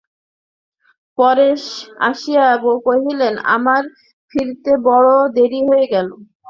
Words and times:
পরেশ 1.17 1.63
আসিয়া 2.07 2.45
কহিলেন, 2.87 3.33
আমার 3.55 3.83
ফিরতে 4.31 4.71
বড়ো 4.87 5.17
দেরি 5.35 5.61
হয়ে 5.69 5.85
গেল। 5.93 6.07